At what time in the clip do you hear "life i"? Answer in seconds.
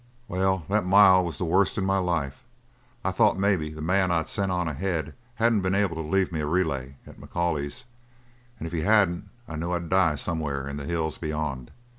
1.99-3.11